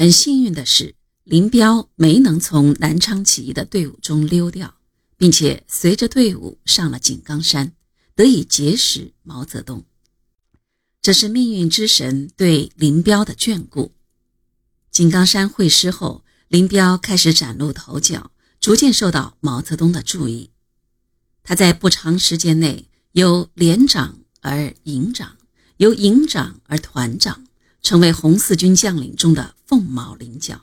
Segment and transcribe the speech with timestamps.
[0.00, 0.94] 很幸运的是，
[1.24, 4.76] 林彪没能从南昌起义的队伍中溜掉，
[5.18, 7.74] 并且随着队伍上了井冈山，
[8.14, 9.84] 得以结识毛泽东。
[11.02, 13.92] 这是命运之神对林彪的眷顾。
[14.90, 20.48] 井冈山会师后，林彪开始崭露头角，逐渐受到毛泽东的注意。
[21.42, 25.36] 他在不长时间内由连长而营长，
[25.76, 27.44] 由营长而团长。
[27.82, 30.62] 成为红四军将领中的凤毛麟角。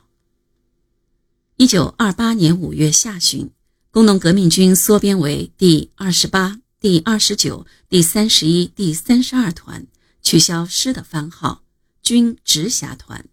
[1.55, 3.49] 一九二八年五月下旬，
[3.89, 9.87] 工农革命军缩编为第二十八、第二十九、第三十一、第三十二团，
[10.21, 11.63] 取消师的番号，
[12.01, 13.23] 军直辖团。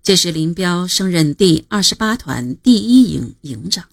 [0.00, 3.88] 这时，林彪升任第二十八团第一营营长。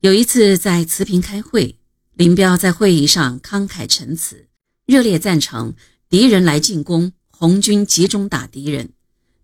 [0.00, 1.78] 有一次在慈平开会，
[2.14, 4.48] 林彪在会议上慷慨陈词，
[4.86, 5.76] 热烈赞成
[6.08, 7.12] 敌人来进攻。
[7.30, 8.90] 红军集中打敌人，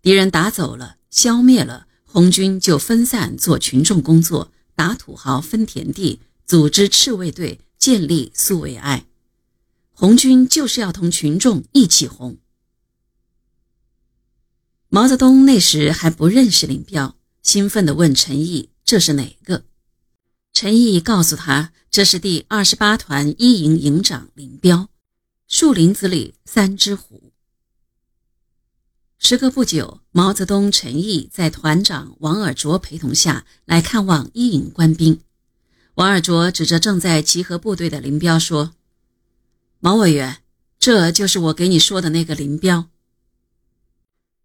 [0.05, 9.07] 敌人打走了、消灭了，红军就分散做群众工作，打土豪、分田地，组织赤卫队，建立苏维埃。
[9.93, 12.37] 红军就是要同群众一起红。
[14.89, 19.65] 毛泽东那时还不认识林彪，兴奋地问陈毅：“这是哪个？”
[20.53, 24.89] 陈毅告诉他：“这是第二十八团一营营长林彪，
[25.47, 27.31] 树林子里三只虎。”
[29.27, 35.19] 时隔不久，毛泽东、陈毅在团长王尔琢陪同下来看望一营官兵。
[35.95, 38.75] 王尔琢指着正在集合部队的林彪说
[39.81, 40.43] ：“毛委员，
[40.77, 42.85] 这就是我给你说的那个林彪。”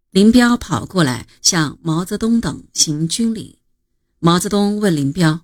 [0.09, 3.59] 林彪跑过来向毛泽东等行军礼。
[4.17, 5.41] 毛泽东问林彪：“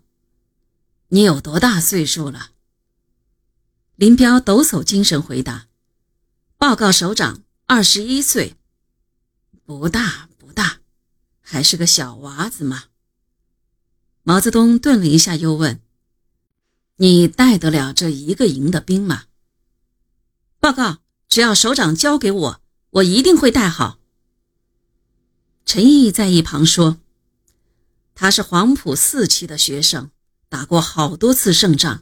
[1.10, 2.54] 你有多大岁数了？”
[3.98, 5.68] 林彪抖擞精神回答
[6.58, 8.56] ：“报告首长，二十一岁。”
[9.68, 10.80] 不大不大，
[11.42, 12.86] 还是个小娃子嘛。
[14.24, 15.82] 毛泽东顿了一下，又问
[16.96, 19.26] ：“你带得了这一个营的兵吗？”
[20.62, 22.62] 报告，只要首长交给我，
[22.92, 24.00] 我一定会带好。
[25.66, 27.02] 陈毅在一旁说
[28.16, 30.12] ：“他是黄埔四期的学生，
[30.48, 32.02] 打过好多次胜仗。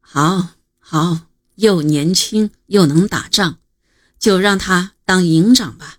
[0.00, 1.26] 好，好，
[1.56, 3.58] 又年轻又能打仗，
[4.20, 5.98] 就让他。”当营长吧。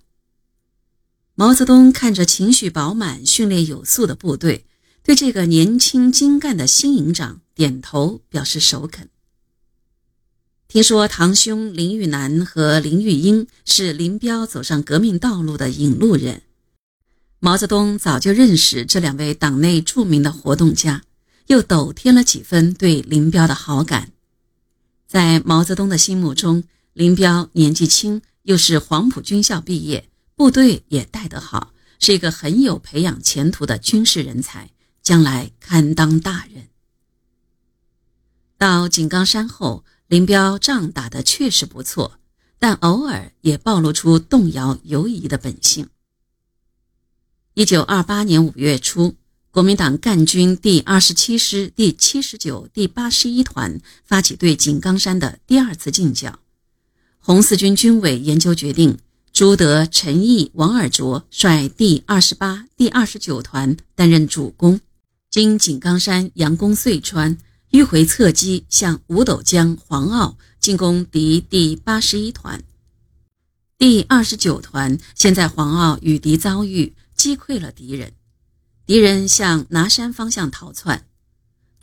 [1.34, 4.66] 毛泽东看着情绪饱满、训练有素的部队，
[5.01, 9.07] 对这个年轻精干的新营长点头表示首肯。
[10.68, 16.41] 听说堂兄林玉南和林玉英是林彪走上革命道路的引路人，
[17.39, 21.03] 毛泽东早就认识这两位党内著名的活动家，
[21.45, 24.12] 又陡添了几分对林彪的好感。
[25.07, 28.22] 在毛泽东的心目中，林彪年纪轻。
[28.47, 34.72] 又是黄埔军校毕业，部队也带得好，是一个很有培养前途的军事人才，
[35.03, 36.69] 将来堪当大任。
[38.57, 42.22] 到井冈山后，林彪仗打得确实不错，
[42.57, 45.90] 但偶尔也暴露出动摇犹疑的本性。
[47.53, 49.18] 一九二八年五月初，
[49.52, 56.40] 国民党赣军第二十七师第七十九、第八十一团发起对井冈山的第二次进剿。
[57.28, 59.00] 红四军军委研究决定，
[59.34, 64.80] 朱德、陈毅、王尔琢率第二十八、第二十九团担任主攻，
[65.30, 67.38] 经井冈山、佯攻遂川，
[67.72, 72.64] 迂回侧击，向五斗江、黄坳进攻敌第八十一团。
[73.78, 78.14] 第二十九团先在黄坳与敌遭遇，击溃了敌人，
[78.86, 81.04] 敌人向拿山方向逃窜。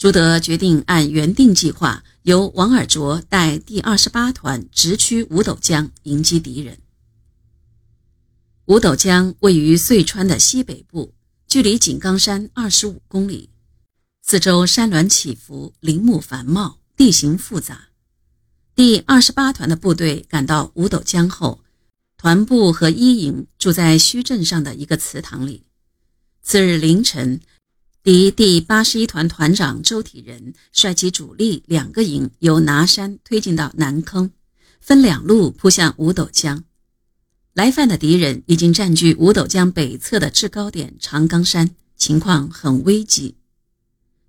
[0.04, 2.04] 朱德决定按原定计划。
[2.24, 6.76] 由王尔琢带第二十八团直趋五斗江迎击敌人。
[8.66, 11.14] 五斗江位于遂川的西北部，
[11.48, 13.48] 距离井冈山二十五公里，
[14.20, 17.88] 四周山峦起伏，林木繁茂，地形复杂。
[18.74, 21.60] 第二十八团的部队赶到五斗江后，
[22.18, 25.62] 团部和一营住在墟镇上的一个祠堂里。
[26.42, 27.40] 次日凌晨。
[28.04, 34.30] 敌第八十一团团长周体仁率其主力两个营由拿山推进到南坑，
[34.78, 36.64] 分两路扑向五斗江。
[37.54, 43.36] 来犯的敌人已经占据五斗江北侧的制高点长冈山，情况很危急。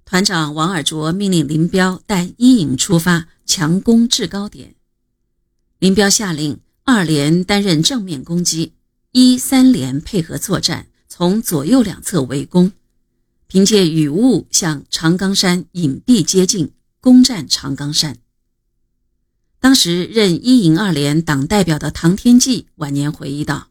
[0.06, 4.76] 团长王尔琢命令林彪带一营出发，强攻制高点。
[5.80, 8.72] 林彪下令二连担任正面攻击，
[9.12, 12.72] 一三连配合作战，从左右两侧围攻。
[13.56, 18.18] 凭借雨雾向长冈山隐蔽接近，攻占长冈山。
[19.62, 23.70] 当时任一营二连党代表的唐天际晚年回忆道：“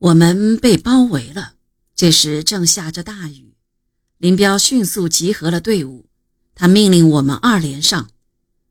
[0.00, 1.56] 我们被包围了，
[1.94, 3.52] 这时正下着大雨。
[4.16, 6.06] 林彪迅速集合了队伍，
[6.54, 8.08] 他命令我们二连上。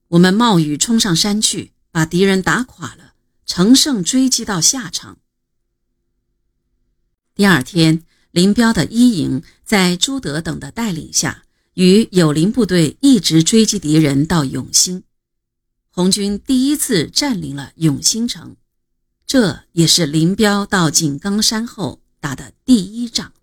[0.08, 3.14] 我们冒雨冲上山去，把敌人打垮了，
[3.46, 5.20] 乘胜追击到下场。
[7.36, 11.44] 第二天，林彪的一营在朱德等的带领下，
[11.74, 15.04] 与友邻部队一直追击敌人到永兴。
[15.90, 18.56] 红军第一次占领了永兴城。
[19.28, 23.34] 这也是林彪到井冈山后打的第一仗。